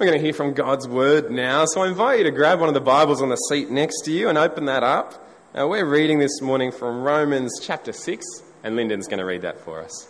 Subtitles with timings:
[0.00, 2.70] We're going to hear from God's Word now, so I invite you to grab one
[2.70, 5.28] of the Bibles on the seat next to you and open that up.
[5.54, 8.24] Uh, we're reading this morning from Romans chapter 6,
[8.64, 10.08] and Lyndon's going to read that for us.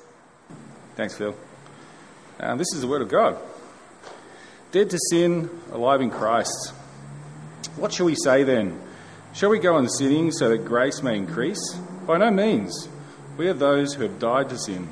[0.95, 1.34] Thanks, Phil.
[2.38, 3.37] Uh, this is the Word of God.
[4.71, 6.72] Dead to sin, alive in Christ.
[7.74, 8.80] What shall we say then?
[9.32, 11.74] Shall we go on sinning so that grace may increase?
[12.06, 12.88] By no means.
[13.36, 14.88] We are those who have died to sin.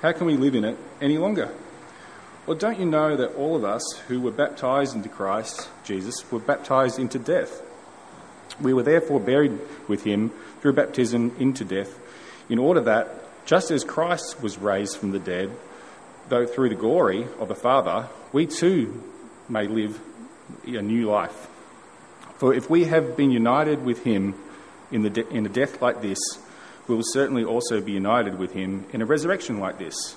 [0.00, 1.54] How can we live in it any longer?
[2.46, 6.40] Or don't you know that all of us who were baptized into Christ Jesus were
[6.40, 7.62] baptized into death?
[8.60, 11.98] We were therefore buried with him through baptism into death,
[12.48, 13.08] in order that,
[13.46, 15.50] just as Christ was raised from the dead,
[16.28, 19.02] though through the glory of the Father, we too
[19.48, 20.00] may live
[20.66, 21.48] a new life.
[22.36, 24.34] For if we have been united with him
[24.90, 26.18] in, the de- in a death like this,
[26.88, 30.16] we will certainly also be united with him in a resurrection like this.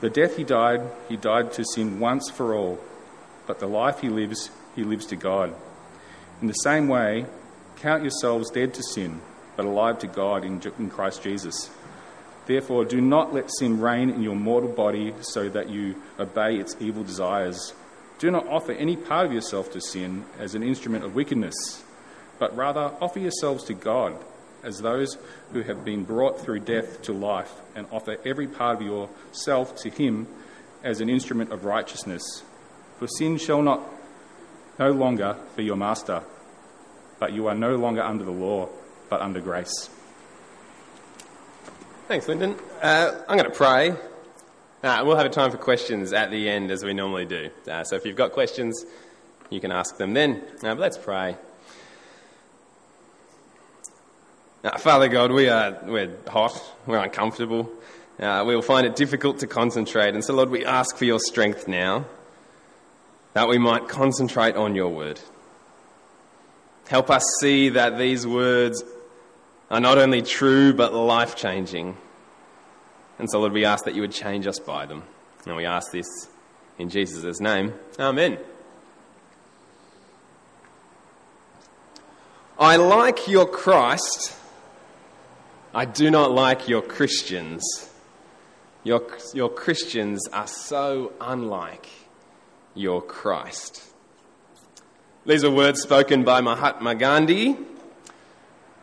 [0.00, 2.78] The death he died, he died to sin once for all,
[3.46, 5.54] but the life he lives, he lives to God.
[6.40, 7.26] In the same way,
[7.76, 9.20] count yourselves dead to sin,
[9.56, 11.68] but alive to God in, in Christ Jesus.
[12.46, 16.74] Therefore, do not let sin reign in your mortal body so that you obey its
[16.80, 17.74] evil desires.
[18.18, 21.84] Do not offer any part of yourself to sin as an instrument of wickedness,
[22.38, 24.16] but rather offer yourselves to God
[24.62, 25.16] as those
[25.52, 29.90] who have been brought through death to life, and offer every part of yourself to
[29.90, 30.26] Him
[30.82, 32.42] as an instrument of righteousness.
[32.98, 33.80] For sin shall not
[34.78, 36.22] no longer be your master,
[37.18, 38.68] but you are no longer under the law,
[39.08, 39.90] but under grace.
[42.08, 42.56] Thanks, Lyndon.
[42.82, 43.94] Uh, I'm going to pray.
[44.82, 47.50] Uh, we'll have a time for questions at the end, as we normally do.
[47.70, 48.84] Uh, so if you've got questions,
[49.50, 50.42] you can ask them then.
[50.62, 51.36] Uh, but let's pray.
[54.62, 57.70] Uh, Father God, we are we're hot, we're uncomfortable,
[58.18, 61.66] uh, we'll find it difficult to concentrate, and so Lord, we ask for your strength
[61.66, 62.04] now,
[63.32, 65.18] that we might concentrate on your word.
[66.88, 68.84] Help us see that these words
[69.70, 71.96] are not only true but life changing.
[73.18, 75.04] And so, Lord, we ask that you would change us by them.
[75.46, 76.06] And we ask this
[76.78, 77.74] in Jesus' name.
[77.98, 78.38] Amen.
[82.58, 84.36] I like your Christ
[85.72, 87.62] I do not like your Christians.
[88.82, 91.88] Your, your Christians are so unlike
[92.74, 93.80] your Christ.
[95.24, 97.56] These are words spoken by Mahatma Gandhi,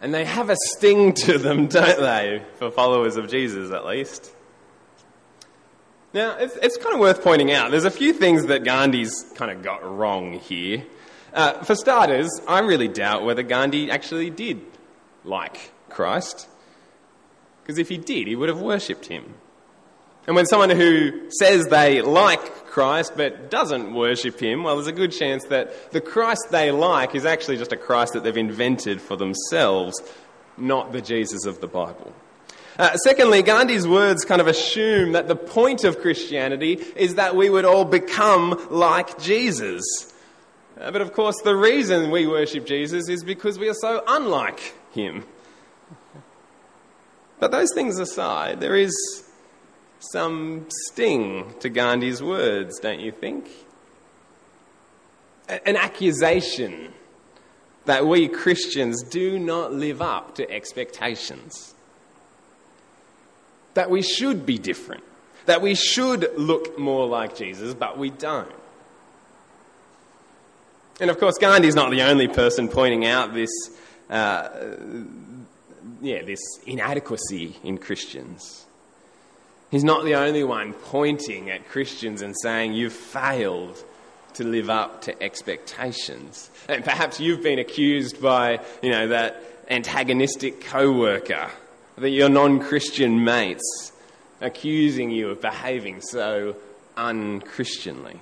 [0.01, 2.43] and they have a sting to them, don't they?
[2.55, 4.31] For followers of Jesus, at least.
[6.13, 9.51] Now, it's, it's kind of worth pointing out there's a few things that Gandhi's kind
[9.51, 10.85] of got wrong here.
[11.33, 14.61] Uh, for starters, I really doubt whether Gandhi actually did
[15.25, 16.47] like Christ.
[17.67, 19.33] Because if he did, he would have worshipped him.
[20.25, 24.93] And when someone who says they like Christ but doesn't worship him, well, there's a
[24.93, 29.01] good chance that the Christ they like is actually just a Christ that they've invented
[29.01, 30.01] for themselves,
[30.55, 32.13] not the Jesus of the Bible.
[32.79, 37.49] Uh, secondly, Gandhi's words kind of assume that the point of Christianity is that we
[37.49, 39.83] would all become like Jesus.
[40.79, 44.73] Uh, but of course, the reason we worship Jesus is because we are so unlike
[44.93, 45.25] him.
[47.39, 48.93] But those things aside, there is
[49.99, 53.49] some sting to Gandhi's words, don't you think?
[55.47, 56.93] An accusation
[57.85, 61.73] that we Christians do not live up to expectations.
[63.75, 65.03] That we should be different.
[65.45, 68.51] That we should look more like Jesus, but we don't.
[70.99, 73.51] And of course, Gandhi's not the only person pointing out this,
[74.09, 74.49] uh,
[76.01, 78.65] yeah, this inadequacy in Christians.
[79.69, 83.83] He's not the only one pointing at Christians and saying, You've failed
[84.35, 86.49] to live up to expectations.
[86.69, 91.49] And perhaps you've been accused by, you know, that antagonistic co worker,
[91.97, 93.91] that your non Christian mates
[94.39, 96.55] accusing you of behaving so
[96.95, 98.19] unchristianly.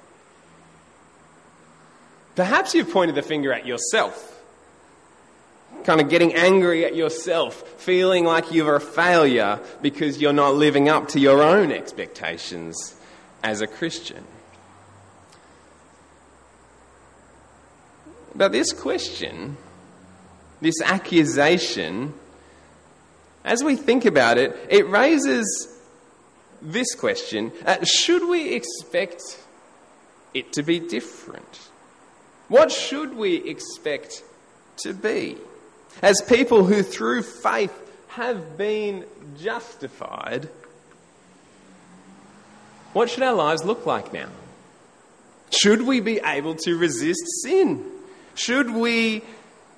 [2.35, 4.34] Perhaps you've pointed the finger at yourself
[5.85, 10.89] kind of getting angry at yourself, feeling like you're a failure because you're not living
[10.89, 12.95] up to your own expectations
[13.43, 14.23] as a Christian.
[18.35, 19.55] But this question,
[20.59, 22.13] this accusation,
[23.45, 25.71] as we think about it, it raises
[26.61, 29.21] this question uh, Should we expect
[30.33, 31.69] it to be different?
[32.47, 34.23] What should we expect
[34.77, 35.37] to be?
[36.01, 37.73] As people who through faith
[38.09, 39.05] have been
[39.37, 40.49] justified,
[42.93, 44.29] what should our lives look like now?
[45.51, 47.85] Should we be able to resist sin?
[48.35, 49.23] Should we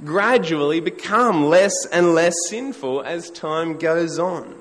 [0.04, 4.56] gradually become less and less sinful as time goes on?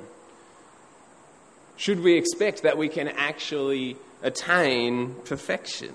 [1.76, 5.92] Should we expect that we can actually attain perfection?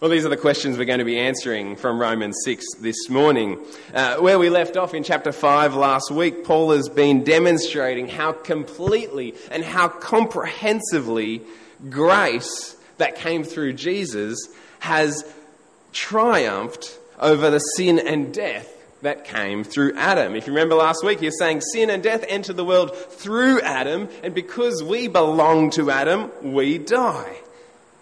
[0.00, 3.58] Well, these are the questions we're going to be answering from Romans 6 this morning.
[3.92, 8.30] Uh, where we left off in chapter 5 last week, Paul has been demonstrating how
[8.30, 11.42] completely and how comprehensively
[11.90, 14.38] grace that came through Jesus
[14.78, 15.24] has
[15.92, 18.72] triumphed over the sin and death
[19.02, 20.36] that came through Adam.
[20.36, 23.60] If you remember last week, he was saying sin and death entered the world through
[23.62, 27.38] Adam, and because we belong to Adam, we die.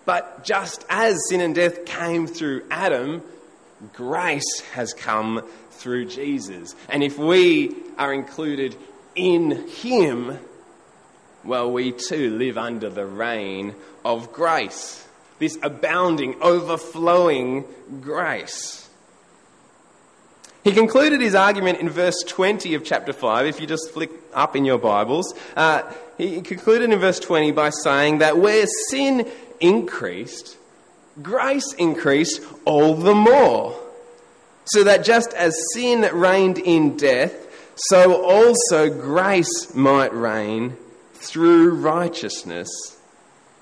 [0.06, 3.22] But just as sin and death came through Adam,
[3.92, 5.42] grace has come
[5.72, 6.74] through Jesus.
[6.88, 8.76] And if we are included
[9.14, 10.38] in him,
[11.44, 13.74] well, we too live under the reign
[14.04, 15.06] of grace.
[15.38, 17.64] This abounding, overflowing
[18.00, 18.88] grace.
[20.64, 23.46] He concluded his argument in verse 20 of chapter 5.
[23.46, 25.82] If you just flick up in your Bibles, uh,
[26.18, 29.30] he concluded in verse 20 by saying that where sin
[29.60, 30.56] increased,
[31.22, 33.78] grace increased all the more.
[34.66, 40.76] So that just as sin reigned in death, so also grace might reign
[41.14, 42.68] through righteousness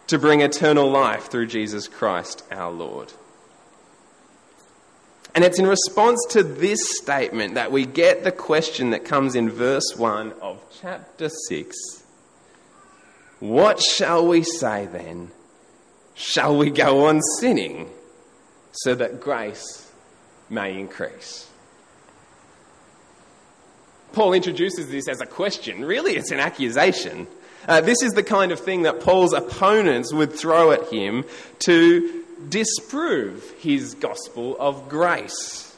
[0.06, 3.12] to bring eternal life through Jesus Christ our Lord.
[5.34, 9.50] And it's in response to this statement that we get the question that comes in
[9.50, 11.76] verse 1 of chapter 6
[13.40, 15.32] What shall we say then?
[16.14, 17.90] Shall we go on sinning
[18.72, 19.90] so that grace
[20.48, 21.48] may increase?
[24.12, 25.84] Paul introduces this as a question.
[25.84, 27.26] Really, it's an accusation.
[27.66, 31.24] Uh, this is the kind of thing that Paul's opponents would throw at him
[31.60, 35.76] to disprove his gospel of grace.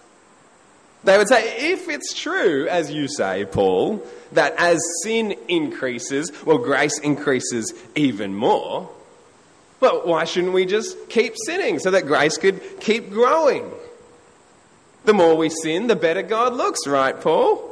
[1.05, 6.59] They would say, if it's true, as you say, Paul, that as sin increases, well,
[6.59, 8.91] grace increases even more,
[9.81, 13.71] well, why shouldn't we just keep sinning so that grace could keep growing?
[15.05, 17.63] The more we sin, the better God looks, right, Paul?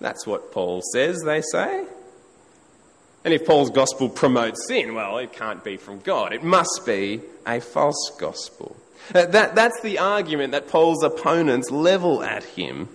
[0.00, 1.84] That's what Paul says, they say.
[3.24, 6.32] And if Paul's gospel promotes sin, well, it can't be from God.
[6.32, 8.76] It must be a false gospel.
[9.14, 12.88] Uh, that, that's the argument that Paul's opponents level at him.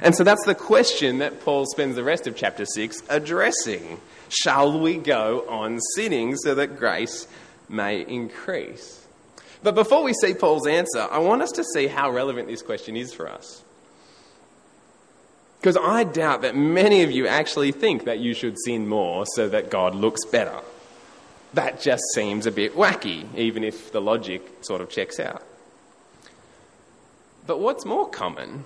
[0.00, 4.00] And so that's the question that Paul spends the rest of chapter 6 addressing.
[4.28, 7.26] Shall we go on sinning so that grace
[7.68, 9.06] may increase?
[9.62, 12.96] But before we see Paul's answer, I want us to see how relevant this question
[12.96, 13.62] is for us.
[15.60, 19.48] Because I doubt that many of you actually think that you should sin more so
[19.48, 20.60] that God looks better.
[21.54, 25.42] That just seems a bit wacky, even if the logic sort of checks out.
[27.46, 28.64] But what's more common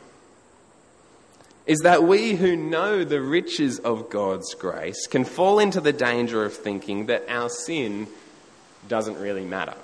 [1.71, 6.45] is that we who know the riches of God's grace can fall into the danger
[6.45, 8.09] of thinking that our sin
[8.89, 9.77] doesn't really matter.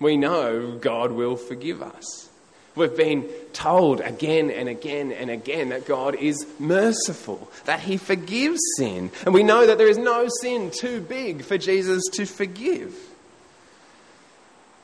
[0.00, 2.28] We know God will forgive us.
[2.74, 8.60] We've been told again and again and again that God is merciful, that He forgives
[8.76, 9.10] sin.
[9.24, 12.94] And we know that there is no sin too big for Jesus to forgive.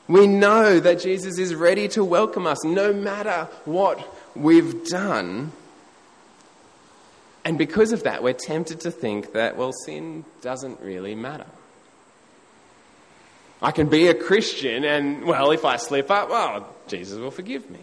[0.07, 5.51] We know that Jesus is ready to welcome us no matter what we've done.
[7.43, 11.45] And because of that, we're tempted to think that, well, sin doesn't really matter.
[13.61, 17.69] I can be a Christian, and, well, if I slip up, well, Jesus will forgive
[17.69, 17.79] me.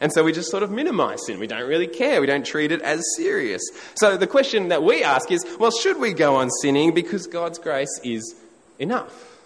[0.00, 1.38] And so we just sort of minimize sin.
[1.38, 2.20] We don't really care.
[2.20, 3.62] We don't treat it as serious.
[3.94, 7.58] So the question that we ask is well, should we go on sinning because God's
[7.58, 8.34] grace is
[8.78, 9.38] enough?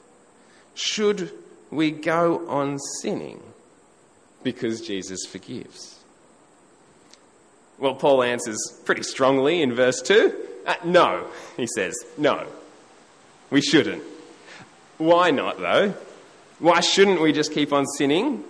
[0.74, 1.30] Should
[1.70, 3.42] we go on sinning
[4.42, 5.97] because Jesus forgives?
[7.78, 10.34] Well, Paul answers pretty strongly in verse 2.
[10.66, 12.46] Uh, no, he says, no,
[13.50, 14.02] we shouldn't.
[14.98, 15.94] Why not, though?
[16.58, 18.42] Why shouldn't we just keep on sinning?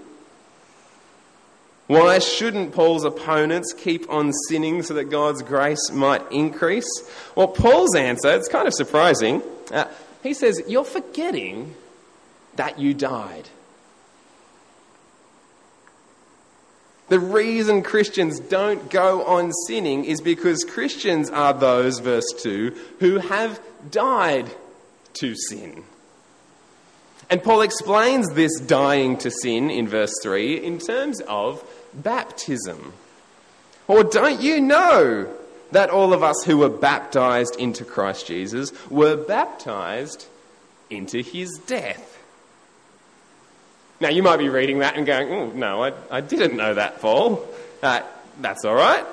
[1.88, 6.88] Why shouldn't Paul's opponents keep on sinning so that God's grace might increase?
[7.34, 9.42] Well, Paul's answer, it's kind of surprising.
[9.70, 9.86] Uh,
[10.22, 11.74] he says, You're forgetting
[12.56, 13.48] that you died.
[17.08, 23.18] The reason Christians don't go on sinning is because Christians are those, verse 2, who
[23.18, 23.60] have
[23.90, 24.50] died
[25.14, 25.84] to sin.
[27.30, 31.62] And Paul explains this dying to sin in verse 3 in terms of
[31.94, 32.92] baptism.
[33.86, 35.34] Or don't you know
[35.72, 40.26] that all of us who were baptized into Christ Jesus were baptized
[40.90, 42.17] into his death?
[44.00, 47.00] Now, you might be reading that and going, oh, no, I, I didn't know that,
[47.00, 47.44] Paul.
[47.82, 48.02] Uh,
[48.40, 49.04] that's all right.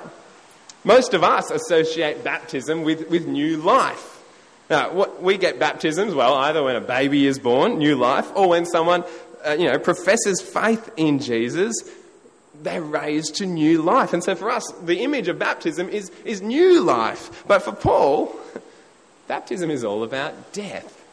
[0.84, 4.22] Most of us associate baptism with, with new life.
[4.70, 8.48] Now, what, we get baptisms, well, either when a baby is born, new life, or
[8.48, 9.04] when someone,
[9.44, 11.74] uh, you know, professes faith in Jesus,
[12.62, 14.12] they're raised to new life.
[14.12, 17.44] And so for us, the image of baptism is, is new life.
[17.46, 18.36] But for Paul,
[19.28, 21.04] baptism is all about death.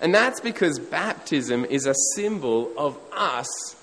[0.00, 3.76] And that's because baptism is a symbol of us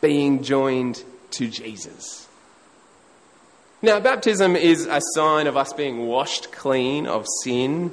[0.00, 2.28] being joined to Jesus.
[3.82, 7.90] Now, baptism is a sign of us being washed clean of sin.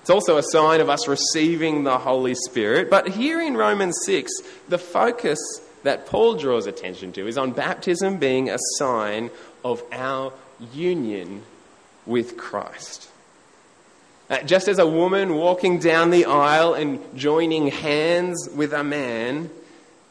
[0.00, 2.88] It's also a sign of us receiving the Holy Spirit.
[2.88, 4.32] But here in Romans 6,
[4.68, 5.38] the focus
[5.82, 9.30] that Paul draws attention to is on baptism being a sign
[9.64, 10.32] of our
[10.72, 11.42] union
[12.06, 13.08] with Christ.
[14.28, 19.48] Uh, just as a woman walking down the aisle and joining hands with a man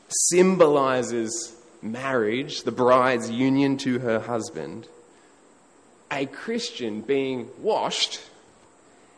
[0.07, 4.87] symbolizes marriage, the bride's union to her husband,
[6.09, 8.21] a Christian being washed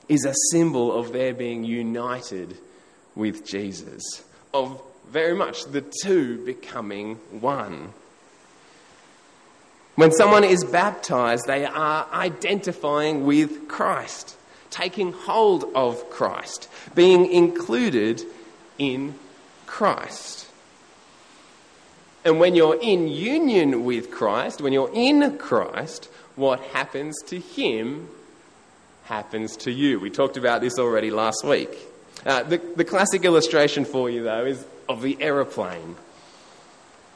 [0.10, 2.58] is a symbol of their being united
[3.13, 7.94] with Jesus, of very much the two becoming one.
[9.94, 14.38] When someone is baptized, they are identifying with Christ
[14.69, 18.21] taking hold of Christ, being included
[18.77, 19.15] in
[19.65, 20.47] Christ.
[22.25, 28.09] And when you're in union with Christ, when you're in Christ, what happens to Him
[29.05, 30.00] happens to you.
[30.00, 31.69] We talked about this already last week.
[32.25, 35.95] Uh, the, the classic illustration for you, though, is of the aeroplane.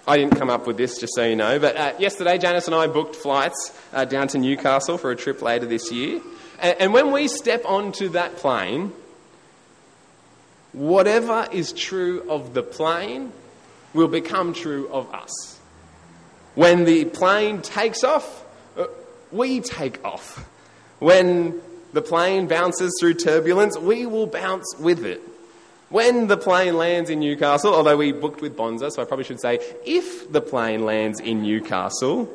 [0.07, 2.75] I didn't come up with this, just so you know, but uh, yesterday Janice and
[2.75, 6.21] I booked flights uh, down to Newcastle for a trip later this year.
[6.61, 8.93] And, when we step onto that plane,
[10.73, 13.33] whatever is true of the plane
[13.93, 15.59] will become true of us.
[16.53, 18.45] When the plane takes off,
[18.77, 18.85] uh,
[19.31, 20.47] we take off.
[20.99, 21.59] When
[21.93, 25.21] the plane bounces through turbulence, we will bounce with it.
[25.89, 29.41] When the plane lands in Newcastle, although we booked with Bonza, so I probably should
[29.41, 32.31] say if the plane lands in Newcastle,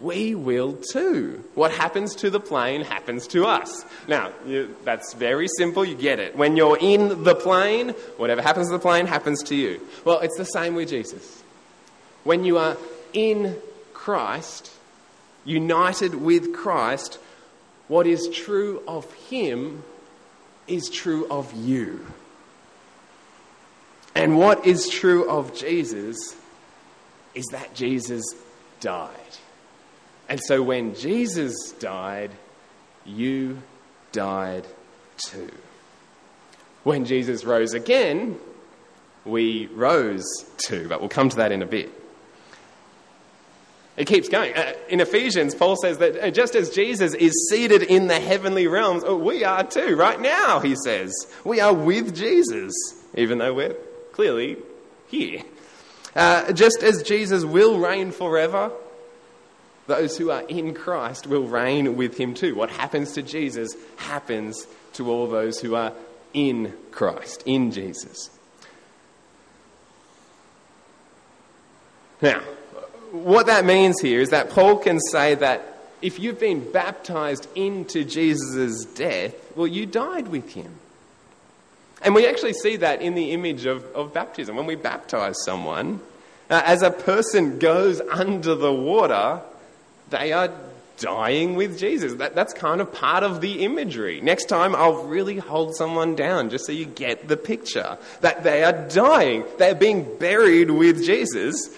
[0.00, 1.44] we will too.
[1.54, 3.84] What happens to the plane happens to us.
[4.06, 6.36] Now, you, that's very simple, you get it.
[6.36, 9.80] When you're in the plane, whatever happens to the plane happens to you.
[10.04, 11.42] Well, it's the same with Jesus.
[12.24, 12.76] When you are
[13.12, 13.56] in
[13.92, 14.70] Christ,
[15.44, 17.18] united with Christ,
[17.88, 19.82] what is true of Him
[20.66, 22.06] is true of you.
[24.14, 26.36] And what is true of Jesus
[27.34, 28.24] is that Jesus
[28.80, 29.14] died.
[30.28, 32.30] And so when Jesus died,
[33.06, 33.62] you
[34.12, 34.66] died
[35.16, 35.50] too.
[36.84, 38.38] When Jesus rose again,
[39.24, 40.26] we rose
[40.58, 41.90] too, but we'll come to that in a bit.
[43.96, 44.54] It keeps going.
[44.56, 48.68] Uh, in Ephesians, Paul says that uh, just as Jesus is seated in the heavenly
[48.68, 51.12] realms, oh, we are too, right now, he says.
[51.44, 52.72] We are with Jesus,
[53.16, 53.74] even though we're
[54.12, 54.58] clearly
[55.08, 55.42] here.
[56.14, 58.70] Uh, just as Jesus will reign forever,
[59.88, 62.54] those who are in Christ will reign with him too.
[62.54, 65.92] What happens to Jesus happens to all those who are
[66.34, 68.30] in Christ, in Jesus.
[72.20, 72.40] Now,
[73.12, 78.04] what that means here is that Paul can say that if you've been baptized into
[78.04, 80.74] Jesus' death, well, you died with him.
[82.02, 84.54] And we actually see that in the image of, of baptism.
[84.54, 86.00] When we baptize someone,
[86.50, 89.40] uh, as a person goes under the water,
[90.10, 90.50] they are
[90.98, 92.14] dying with Jesus.
[92.14, 94.20] That, that's kind of part of the imagery.
[94.20, 98.64] Next time, I'll really hold someone down just so you get the picture that they
[98.64, 99.44] are dying.
[99.58, 101.74] They're being buried with Jesus.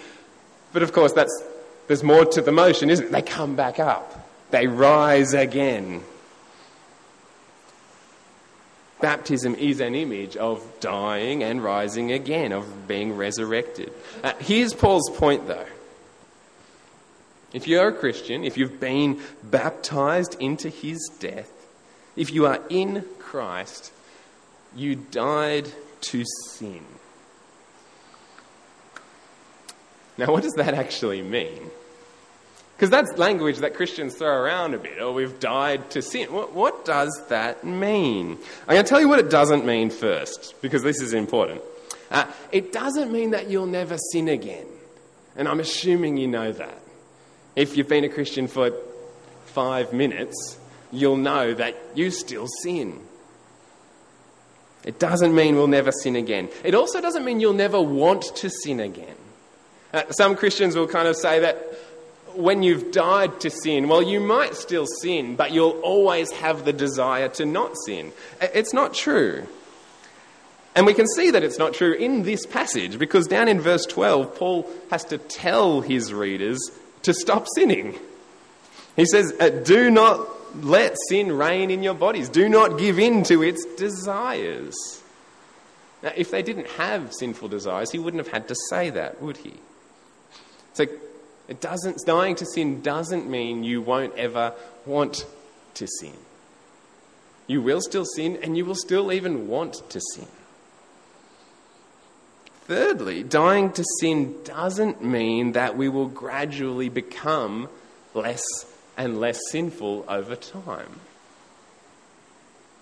[0.72, 1.42] But of course, that's,
[1.87, 3.12] there's more to the motion, isn't it?
[3.12, 6.02] They come back up, they rise again.
[9.00, 13.90] Baptism is an image of dying and rising again, of being resurrected.
[14.22, 15.64] Uh, here's Paul's point, though.
[17.52, 21.50] If you're a Christian, if you've been baptized into his death,
[22.16, 23.92] if you are in Christ,
[24.76, 25.69] You died
[26.02, 26.85] to sin.
[30.16, 31.71] Now, what does that actually mean?
[32.76, 34.99] Because that's language that Christians throw around a bit.
[35.00, 36.33] Oh, we've died to sin.
[36.33, 38.38] What, what does that mean?
[38.66, 41.62] I'm going to tell you what it doesn't mean first, because this is important.
[42.11, 44.66] Uh, it doesn't mean that you'll never sin again.
[45.37, 46.78] And I'm assuming you know that.
[47.57, 48.73] If you've been a Christian for
[49.47, 50.59] five minutes,
[50.92, 53.00] you'll know that you still sin.
[54.85, 56.49] It doesn't mean we'll never sin again.
[56.64, 59.16] It also doesn't mean you'll never want to sin again.
[59.92, 61.57] Uh, some Christians will kind of say that
[62.35, 66.73] when you've died to sin, well, you might still sin, but you'll always have the
[66.73, 68.12] desire to not sin.
[68.40, 69.47] It's not true.
[70.76, 73.85] And we can see that it's not true in this passage because down in verse
[73.87, 76.61] 12, Paul has to tell his readers
[77.02, 77.99] to stop sinning.
[78.97, 80.28] He says, uh, Do not
[80.64, 84.76] let sin reign in your bodies, do not give in to its desires.
[86.02, 89.37] Now, if they didn't have sinful desires, he wouldn't have had to say that, would
[89.37, 89.54] he?
[90.73, 90.87] So,
[91.49, 94.54] it doesn't, dying to sin doesn't mean you won't ever
[94.87, 95.26] want
[95.75, 96.16] to sin.
[97.47, 100.28] You will still sin, and you will still even want to sin.
[102.64, 107.69] Thirdly, dying to sin doesn't mean that we will gradually become
[108.14, 108.45] less
[108.97, 111.00] and less sinful over time.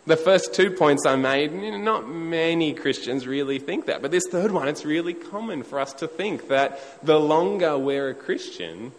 [0.08, 4.00] The first two points I made, not many Christians really think that.
[4.00, 8.08] But this third one, it's really common for us to think that the longer we're
[8.08, 8.92] a Christian,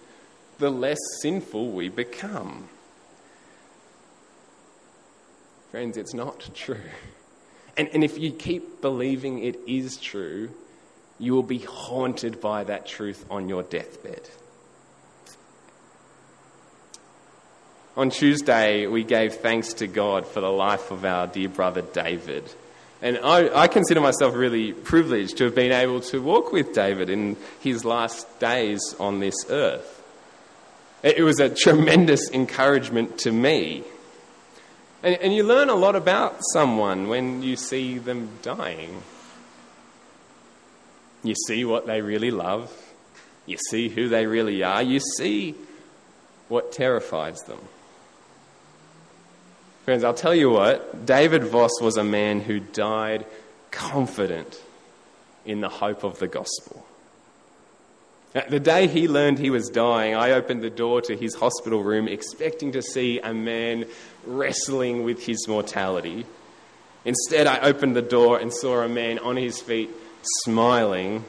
[0.59, 2.69] the less sinful we become.
[5.71, 6.77] Friends, it's not true.
[7.75, 10.51] And, and if you keep believing it is true,
[11.19, 14.21] you will be haunted by that truth on your deathbed.
[17.97, 22.49] On Tuesday, we gave thanks to God for the life of our dear brother David.
[23.01, 27.09] And I, I, consider myself really privileged to have been able to walk with David
[27.09, 30.01] in his last days on this earth.
[31.01, 33.83] It was a tremendous encouragement to me.
[35.01, 39.01] And, and you learn a lot about someone when you see them dying.
[41.23, 42.71] You see what they really love,
[43.45, 45.55] you see who they really are, you see
[46.47, 47.59] what terrifies them.
[49.83, 53.25] Friends, I'll tell you what, David Voss was a man who died
[53.71, 54.61] confident
[55.45, 56.85] in the hope of the gospel.
[58.49, 62.07] The day he learned he was dying, I opened the door to his hospital room
[62.07, 63.85] expecting to see a man
[64.25, 66.27] wrestling with his mortality.
[67.05, 69.89] Instead, I opened the door and saw a man on his feet,
[70.21, 71.23] smiling,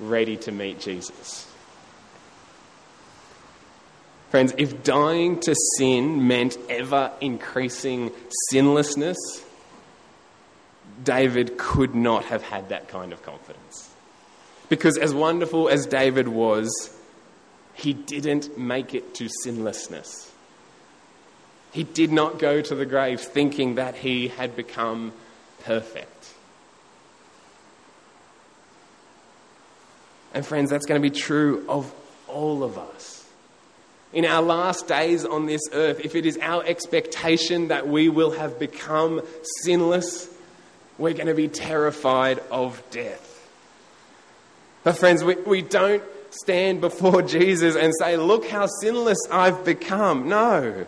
[0.00, 1.50] ready to meet Jesus.
[4.30, 8.10] Friends, if dying to sin meant ever increasing
[8.50, 9.16] sinlessness,
[11.02, 13.94] David could not have had that kind of confidence.
[14.68, 16.96] Because as wonderful as David was,
[17.74, 20.32] he didn't make it to sinlessness.
[21.72, 25.12] He did not go to the grave thinking that he had become
[25.64, 26.13] perfect.
[30.34, 31.90] And friends, that's going to be true of
[32.28, 33.24] all of us
[34.14, 38.30] in our last days on this earth, if it is our expectation that we will
[38.30, 39.20] have become
[39.62, 40.28] sinless,
[40.98, 43.30] we're going to be terrified of death.
[44.84, 50.28] But, friends, we, we don't stand before Jesus and say, Look how sinless I've become.
[50.28, 50.86] No.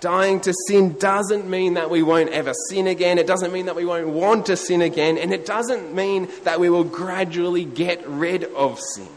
[0.00, 3.18] Dying to sin doesn't mean that we won't ever sin again.
[3.18, 5.18] It doesn't mean that we won't want to sin again.
[5.18, 9.08] And it doesn't mean that we will gradually get rid of sin.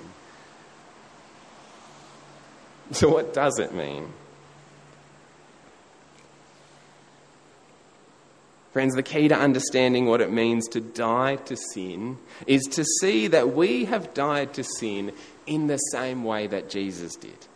[2.91, 4.07] So, what does it mean?
[8.73, 12.17] Friends, the key to understanding what it means to die to sin
[12.47, 15.11] is to see that we have died to sin
[15.45, 17.47] in the same way that Jesus did.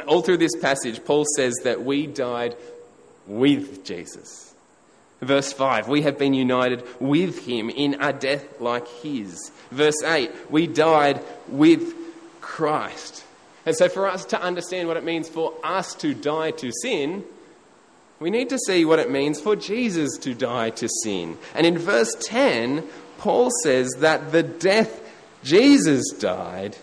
[0.00, 2.56] All through this passage, Paul says that we died
[3.26, 4.54] with Jesus.
[5.20, 9.50] Verse 5, we have been united with him in a death like his.
[9.70, 11.94] Verse 8, we died with
[12.40, 13.24] Christ.
[13.64, 17.24] And so, for us to understand what it means for us to die to sin,
[18.20, 21.38] we need to see what it means for Jesus to die to sin.
[21.54, 22.86] And in verse 10,
[23.18, 25.00] Paul says that the death
[25.42, 26.76] Jesus died,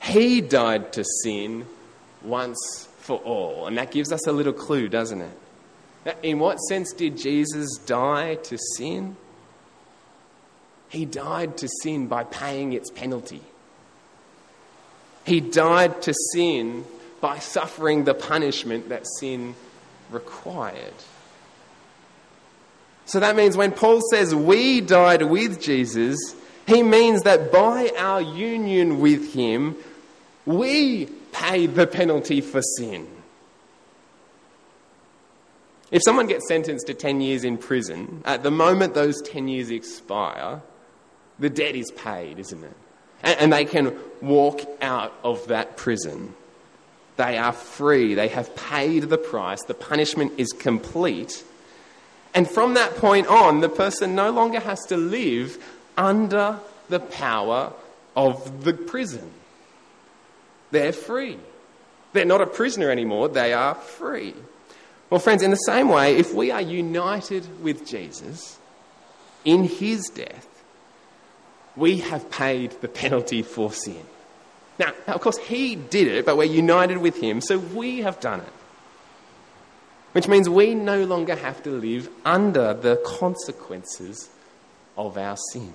[0.00, 1.66] he died to sin
[2.22, 3.66] once for all.
[3.66, 6.18] And that gives us a little clue, doesn't it?
[6.22, 9.16] In what sense did Jesus die to sin?
[10.88, 13.42] He died to sin by paying its penalty.
[15.24, 16.84] He died to sin
[17.20, 19.54] by suffering the punishment that sin
[20.10, 20.94] required.
[23.04, 26.18] So that means when Paul says we died with Jesus,
[26.66, 29.76] he means that by our union with him,
[30.46, 33.06] we paid the penalty for sin.
[35.90, 39.70] If someone gets sentenced to 10 years in prison, at the moment those 10 years
[39.70, 40.60] expire,
[41.38, 42.76] the debt is paid, isn't it?
[43.22, 46.34] And, and they can walk out of that prison.
[47.16, 48.14] They are free.
[48.14, 49.62] They have paid the price.
[49.64, 51.42] The punishment is complete.
[52.34, 55.58] And from that point on, the person no longer has to live
[55.96, 57.72] under the power
[58.14, 59.30] of the prison.
[60.70, 61.38] They're free.
[62.12, 64.34] They're not a prisoner anymore, they are free.
[65.10, 68.58] Well, friends, in the same way, if we are united with Jesus
[69.44, 70.46] in his death,
[71.76, 74.04] we have paid the penalty for sin.
[74.78, 78.40] Now, of course, he did it, but we're united with him, so we have done
[78.40, 78.52] it.
[80.12, 84.28] Which means we no longer have to live under the consequences
[84.96, 85.72] of our sin.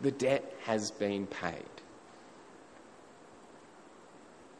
[0.00, 1.64] The debt has been paid.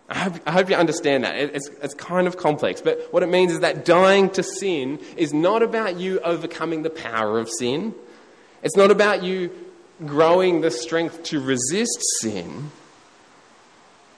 [0.09, 1.35] I hope, I hope, you understand that.
[1.37, 5.35] It's, it's kind of complex, but what it means is that dying to sin is
[5.35, 7.93] not about you overcoming the power of sin.
[8.63, 9.51] It's not about you
[10.05, 12.71] growing the strength to resist sin.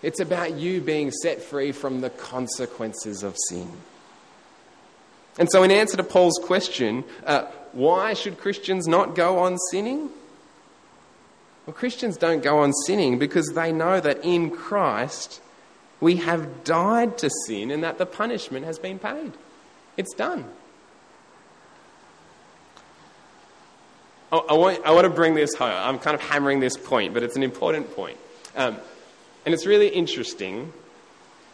[0.02, 3.70] It's about you being set free from the consequences of sin.
[5.38, 10.10] And so, in answer to Paul's question, uh, why should Christians not go on sinning?
[11.64, 15.40] Well, Christians don't go on sinning because they know that in Christ
[16.00, 19.32] we have died to sin and that the punishment has been paid.
[19.96, 20.44] It's done.
[24.30, 25.72] I, want, I want to bring this home.
[25.72, 28.18] I'm kind of hammering this point, but it's an important point.
[28.56, 28.76] Um,
[29.46, 30.72] and it's really interesting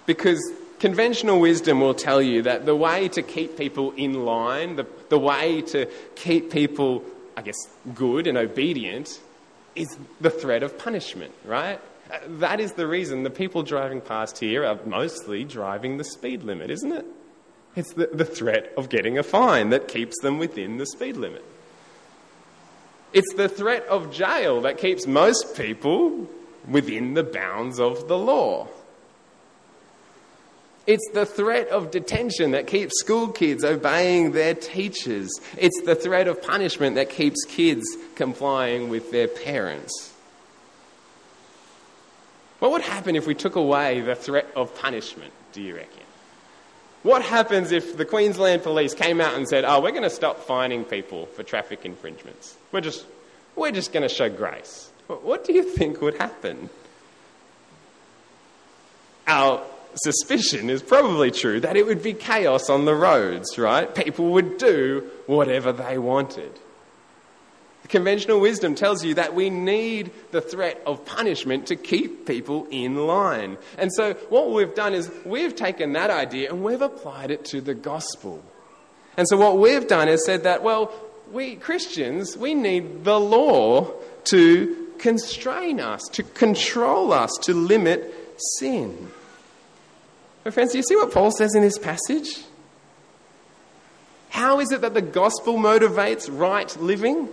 [0.06, 0.40] because
[0.80, 5.18] conventional wisdom will tell you that the way to keep people in line, the, the
[5.18, 7.04] way to keep people,
[7.36, 7.56] I guess,
[7.94, 9.20] good and obedient,
[9.76, 11.80] is the threat of punishment, right?
[12.10, 16.42] Uh, that is the reason the people driving past here are mostly driving the speed
[16.42, 17.06] limit, isn't it?
[17.76, 21.44] It's the, the threat of getting a fine that keeps them within the speed limit.
[23.12, 26.28] It's the threat of jail that keeps most people
[26.68, 28.68] within the bounds of the law.
[30.86, 35.30] It's the threat of detention that keeps school kids obeying their teachers.
[35.56, 37.84] It's the threat of punishment that keeps kids
[38.16, 40.13] complying with their parents.
[42.64, 46.00] What would happen if we took away the threat of punishment, do you reckon?
[47.02, 50.38] What happens if the Queensland police came out and said, oh, we're going to stop
[50.46, 52.56] fining people for traffic infringements?
[52.72, 53.04] We're just,
[53.54, 54.90] we're just going to show grace.
[55.08, 56.70] What do you think would happen?
[59.26, 59.62] Our
[59.96, 63.94] suspicion is probably true that it would be chaos on the roads, right?
[63.94, 66.52] People would do whatever they wanted.
[67.88, 73.06] Conventional wisdom tells you that we need the threat of punishment to keep people in
[73.06, 73.58] line.
[73.76, 77.60] And so, what we've done is we've taken that idea and we've applied it to
[77.60, 78.42] the gospel.
[79.18, 80.92] And so, what we've done is said that, well,
[81.30, 83.92] we Christians, we need the law
[84.24, 88.14] to constrain us, to control us, to limit
[88.58, 89.10] sin.
[90.42, 92.38] But, friends, do you see what Paul says in this passage?
[94.30, 97.28] How is it that the gospel motivates right living?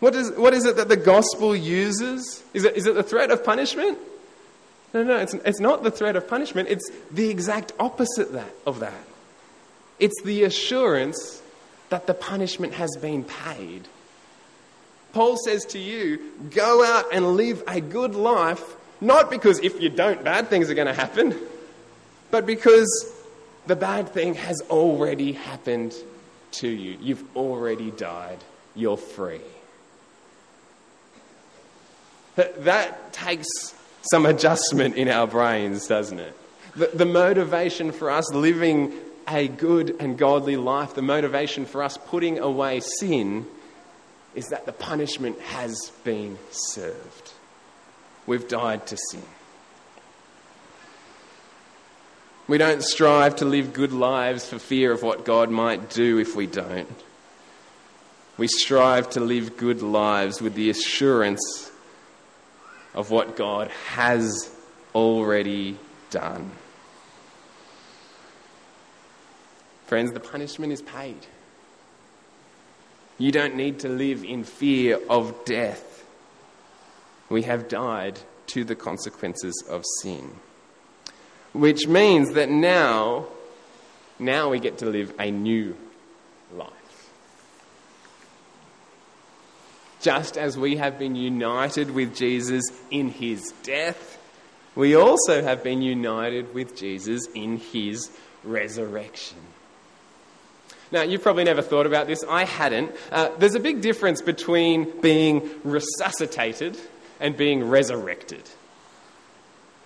[0.00, 2.42] What is, what is it that the gospel uses?
[2.52, 3.98] Is it, is it the threat of punishment?
[4.92, 6.68] No, no, it's, it's not the threat of punishment.
[6.68, 9.04] It's the exact opposite that, of that.
[9.98, 11.42] It's the assurance
[11.88, 13.88] that the punishment has been paid.
[15.12, 18.62] Paul says to you, go out and live a good life,
[19.00, 21.34] not because if you don't, bad things are going to happen,
[22.30, 23.12] but because
[23.66, 25.94] the bad thing has already happened
[26.52, 26.98] to you.
[27.00, 28.38] You've already died.
[28.74, 29.40] You're free.
[32.36, 33.46] That takes
[34.10, 36.36] some adjustment in our brains, doesn't it?
[36.76, 38.92] The, the, motivation for us living
[39.26, 43.46] a good and godly life, the motivation for us putting away sin,
[44.34, 47.32] is that the punishment has been served.
[48.26, 49.22] We've died to sin.
[52.46, 56.36] We don't strive to live good lives for fear of what God might do if
[56.36, 56.88] we don't.
[58.36, 61.65] We strive to live good lives with the assurance
[62.96, 64.50] of what God has
[64.94, 65.78] already
[66.10, 66.50] done.
[69.86, 71.26] Friends, the punishment is paid.
[73.18, 76.04] You don't need to live in fear of death.
[77.28, 80.32] We have died to the consequences of sin.
[81.52, 83.26] Which means that now,
[84.18, 85.76] now we get to live a new
[86.52, 86.70] life.
[90.00, 94.18] Just as we have been united with Jesus in his death,
[94.74, 98.10] we also have been united with Jesus in his
[98.44, 99.38] resurrection.
[100.92, 102.22] Now, you've probably never thought about this.
[102.28, 102.92] I hadn't.
[103.10, 106.78] Uh, there's a big difference between being resuscitated
[107.18, 108.42] and being resurrected.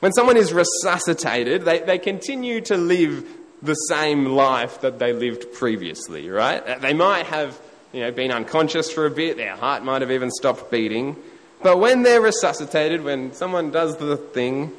[0.00, 3.26] When someone is resuscitated, they, they continue to live
[3.62, 6.66] the same life that they lived previously, right?
[6.66, 7.58] Uh, they might have
[7.92, 11.16] you know, been unconscious for a bit, their heart might have even stopped beating.
[11.62, 14.72] But when they're resuscitated, when someone does the thing,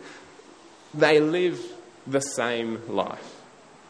[0.93, 1.59] they live
[2.07, 3.41] the same life.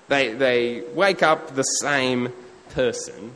[0.07, 2.33] They, they wake up the same
[2.69, 3.33] person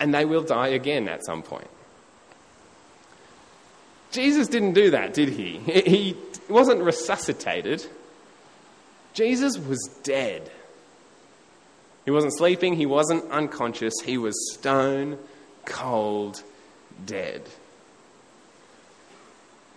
[0.00, 1.68] and they will die again at some point.
[4.10, 5.58] Jesus didn't do that, did he?
[5.58, 6.16] He
[6.48, 7.86] wasn't resuscitated.
[9.12, 10.50] Jesus was dead.
[12.10, 15.16] He wasn't sleeping, he wasn't unconscious, he was stone
[15.64, 16.42] cold
[17.06, 17.48] dead.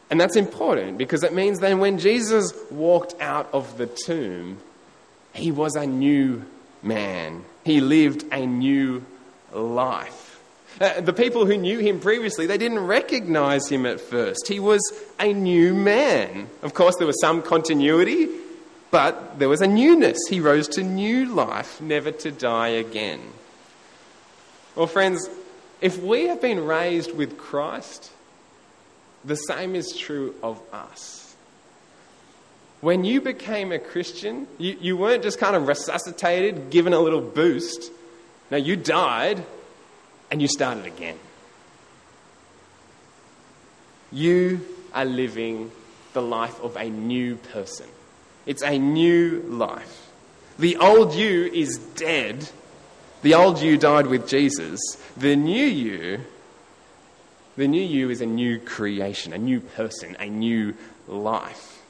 [0.09, 4.57] And that's important because it means then when Jesus walked out of the tomb,
[5.33, 6.43] he was a new
[6.81, 7.45] man.
[7.65, 9.05] He lived a new
[9.51, 10.41] life.
[10.81, 14.47] Uh, the people who knew him previously, they didn't recognize him at first.
[14.47, 14.81] He was
[15.19, 16.49] a new man.
[16.63, 18.27] Of course, there was some continuity,
[18.93, 20.19] but there was a newness.
[20.29, 23.19] He rose to new life, never to die again.
[24.75, 25.27] Well, friends,
[25.81, 28.11] if we have been raised with Christ,
[29.25, 31.35] the same is true of us.
[32.81, 37.21] When you became a Christian, you, you weren't just kind of resuscitated, given a little
[37.21, 37.91] boost.
[38.51, 39.43] No, you died
[40.29, 41.17] and you started again.
[44.11, 45.71] You are living
[46.13, 47.87] the life of a new person.
[48.45, 50.11] It's a new life.
[50.59, 52.49] The old you is dead.
[53.21, 54.79] The old you died with Jesus.
[55.17, 56.21] The new you,
[57.55, 60.75] the new you is a new creation, a new person, a new
[61.07, 61.81] life.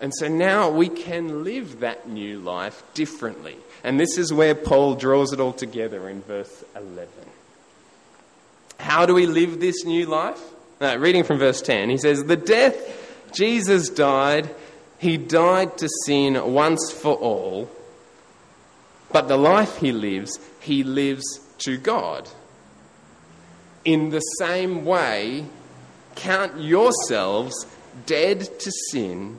[0.00, 3.56] And so now we can live that new life differently.
[3.82, 7.08] And this is where Paul draws it all together in verse 11.
[8.78, 10.40] How do we live this new life?
[10.80, 14.54] Uh, reading from verse 10, he says, The death Jesus died,
[14.98, 17.70] he died to sin once for all,
[19.12, 22.28] but the life he lives, he lives to God.
[23.84, 25.46] In the same way,
[26.14, 27.66] count yourselves
[28.06, 29.38] dead to sin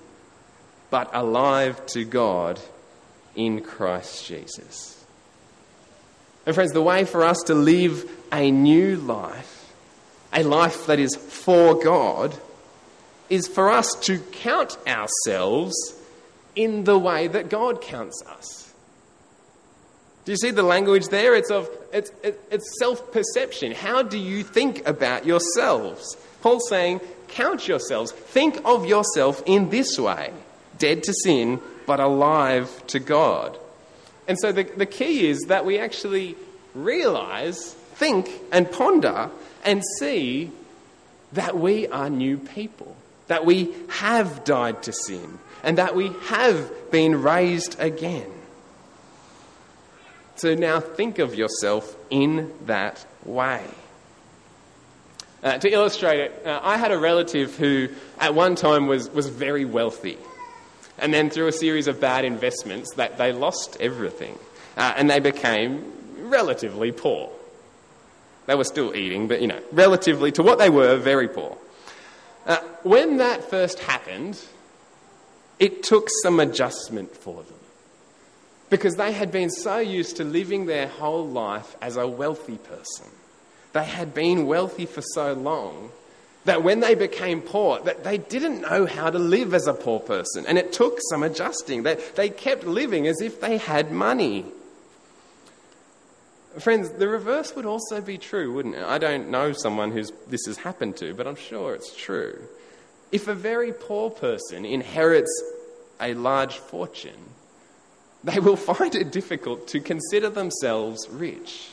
[0.90, 2.60] but alive to God
[3.36, 5.06] in Christ Jesus.
[6.46, 9.74] And, friends, the way for us to live a new life,
[10.32, 12.34] a life that is for God,
[13.30, 15.76] is for us to count ourselves
[16.56, 18.74] in the way that God counts us.
[20.26, 21.36] Do you see the language there?
[21.36, 23.72] It's, of, it's, it's self perception.
[23.72, 26.18] How do you think about yourselves?
[26.42, 28.12] Paul's saying, count yourselves.
[28.12, 30.34] Think of yourself in this way
[30.78, 33.58] dead to sin, but alive to God.
[34.28, 36.36] And so the, the key is that we actually
[36.76, 39.30] realize, think, and ponder
[39.64, 40.52] and see
[41.34, 42.96] that we are new people,
[43.28, 48.32] that we have died to sin, and that we have been raised again.
[50.36, 53.64] So now think of yourself in that way.
[55.44, 59.28] Uh, to illustrate it, uh, I had a relative who at one time was, was
[59.28, 60.18] very wealthy.
[60.98, 64.38] And then through a series of bad investments, that they lost everything.
[64.76, 65.94] Uh, and they became
[66.30, 67.32] relatively poor.
[68.48, 71.58] They were still eating, but you know, relatively to what they were, very poor.
[72.48, 74.42] Uh, when that first happened,
[75.60, 77.54] it took some adjustment for them.
[78.70, 83.08] Because they had been so used to living their whole life as a wealthy person.
[83.74, 85.92] They had been wealthy for so long
[86.46, 90.00] that when they became poor, that they didn't know how to live as a poor
[90.00, 90.46] person.
[90.48, 91.84] And it took some adjusting.
[91.84, 94.46] They, they kept living as if they had money.
[96.60, 98.84] Friends, the reverse would also be true, wouldn't it?
[98.84, 102.40] I don't know someone who's this has happened to, but I'm sure it's true.
[103.12, 105.32] If a very poor person inherits
[106.02, 107.30] a large fortune,
[108.24, 111.70] they will find it difficult to consider themselves rich.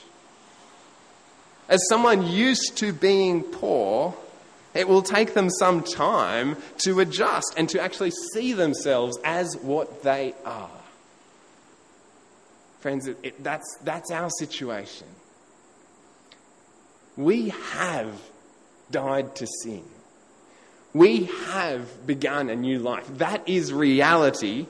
[1.68, 4.14] As someone used to being poor,
[4.74, 10.02] it will take them some time to adjust and to actually see themselves as what
[10.02, 10.70] they are.
[12.84, 15.06] Friends, it, it, that's, that's our situation.
[17.16, 18.12] We have
[18.90, 19.84] died to sin.
[20.92, 23.06] We have begun a new life.
[23.16, 24.66] That is reality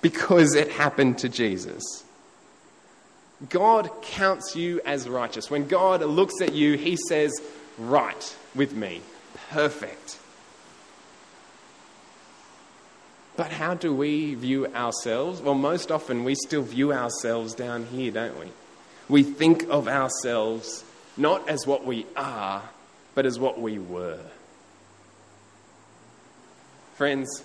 [0.00, 1.84] because it happened to Jesus.
[3.50, 5.50] God counts you as righteous.
[5.50, 7.38] When God looks at you, he says,
[7.76, 9.02] Right with me,
[9.50, 10.18] perfect.
[13.36, 15.40] But how do we view ourselves?
[15.40, 18.46] Well, most often we still view ourselves down here, don't we?
[19.08, 20.84] We think of ourselves
[21.16, 22.62] not as what we are,
[23.14, 24.20] but as what we were.
[26.94, 27.42] Friends,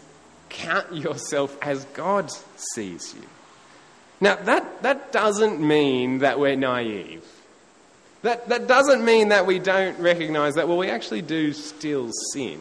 [0.49, 3.27] count yourself as God sees you.
[4.21, 7.23] Now, that, that doesn't mean that we're naive.
[8.21, 12.59] That, that doesn't mean that we don't recognize that, well, we actually do still sin.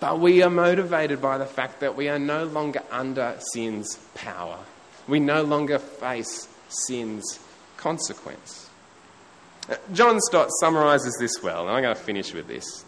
[0.00, 4.58] But we are motivated by the fact that we are no longer under sin's power.
[5.06, 7.38] We no longer face sin's
[7.76, 8.68] consequence.
[9.68, 12.84] Uh, John Stott summarizes this well, and I'm going to finish with this.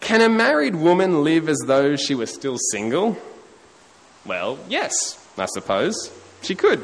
[0.00, 3.16] Can a married woman live as though she were still single?
[4.24, 4.92] Well, yes,
[5.36, 6.10] I suppose.
[6.42, 6.82] She could.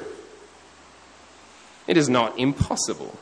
[1.87, 3.16] It is not impossible.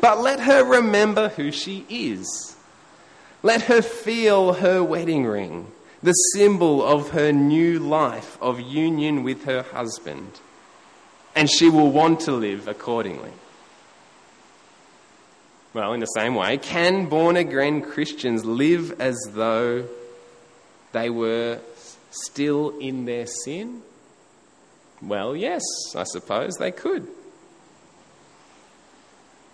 [0.00, 2.56] But let her remember who she is.
[3.42, 5.70] Let her feel her wedding ring,
[6.02, 10.40] the symbol of her new life of union with her husband,
[11.34, 13.32] and she will want to live accordingly.
[15.72, 19.86] Well, in the same way, can born again Christians live as though
[20.92, 21.60] they were
[22.10, 23.82] still in their sin?
[25.00, 25.62] Well, yes,
[25.94, 27.06] I suppose they could.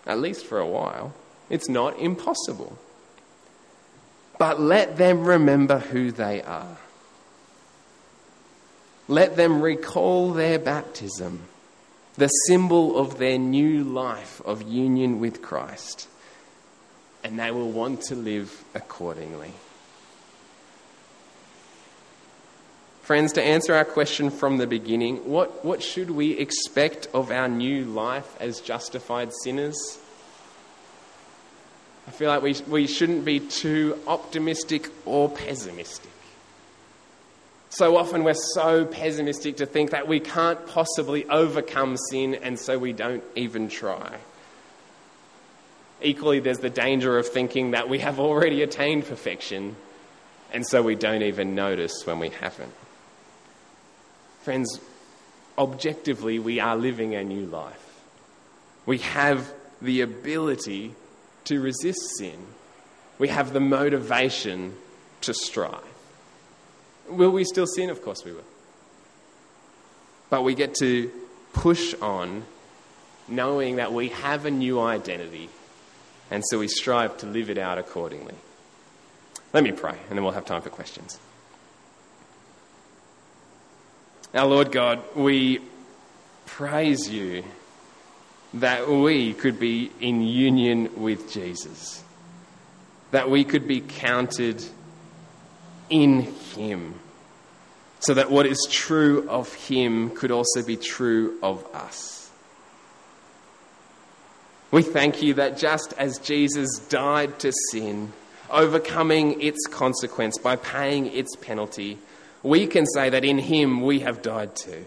[0.05, 1.13] At least for a while.
[1.49, 2.77] It's not impossible.
[4.37, 6.77] But let them remember who they are.
[9.07, 11.43] Let them recall their baptism,
[12.15, 16.07] the symbol of their new life of union with Christ,
[17.23, 19.53] and they will want to live accordingly.
[23.01, 27.47] Friends, to answer our question from the beginning, what, what should we expect of our
[27.47, 29.97] new life as justified sinners?
[32.07, 36.11] I feel like we, we shouldn't be too optimistic or pessimistic.
[37.69, 42.79] So often we're so pessimistic to think that we can't possibly overcome sin, and so
[42.79, 44.17] we don't even try.
[46.01, 49.75] Equally, there's the danger of thinking that we have already attained perfection,
[50.53, 52.73] and so we don't even notice when we haven't.
[54.43, 54.79] Friends,
[55.57, 57.83] objectively, we are living a new life.
[58.85, 60.95] We have the ability
[61.47, 62.37] to resist sin.
[63.19, 64.75] We have the motivation
[65.21, 65.83] to strive.
[67.09, 67.89] Will we still sin?
[67.89, 68.43] Of course we will.
[70.29, 71.11] But we get to
[71.53, 72.43] push on
[73.27, 75.49] knowing that we have a new identity,
[76.29, 78.35] and so we strive to live it out accordingly.
[79.53, 81.19] Let me pray, and then we'll have time for questions.
[84.33, 85.61] Our Lord God, we
[86.45, 87.43] praise you
[88.53, 92.03] that we could be in union with Jesus,
[93.11, 94.63] that we could be counted
[95.89, 96.21] in
[96.55, 96.95] Him,
[97.99, 102.29] so that what is true of Him could also be true of us.
[104.71, 108.11] We thank you that just as Jesus died to sin,
[108.49, 111.99] overcoming its consequence by paying its penalty,
[112.43, 114.85] we can say that in Him we have died too.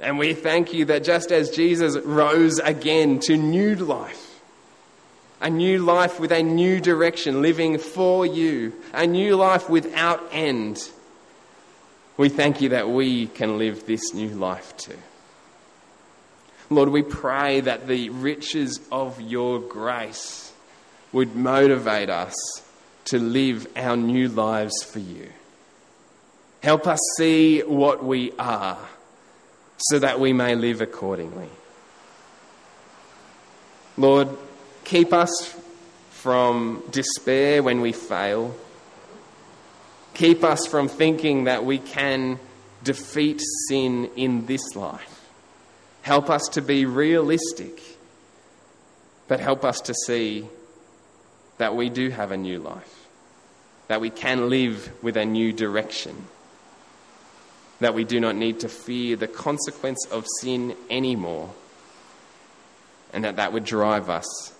[0.00, 4.40] And we thank you that just as Jesus rose again to new life,
[5.40, 10.88] a new life with a new direction, living for you, a new life without end,
[12.16, 14.98] we thank you that we can live this new life too.
[16.70, 20.52] Lord, we pray that the riches of your grace
[21.12, 22.34] would motivate us
[23.06, 25.30] to live our new lives for you.
[26.62, 28.78] Help us see what we are
[29.78, 31.48] so that we may live accordingly.
[33.96, 34.28] Lord,
[34.84, 35.54] keep us
[36.10, 38.54] from despair when we fail.
[40.14, 42.38] Keep us from thinking that we can
[42.82, 45.28] defeat sin in this life.
[46.02, 47.80] Help us to be realistic,
[49.28, 50.46] but help us to see
[51.58, 53.06] that we do have a new life,
[53.88, 56.26] that we can live with a new direction
[57.80, 61.52] that we do not need to fear the consequence of sin anymore,
[63.12, 64.54] and that that would drive us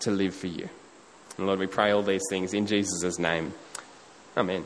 [0.00, 0.68] to live for you.
[1.36, 3.52] And Lord, we pray all these things in Jesus' name.
[4.36, 4.64] Amen.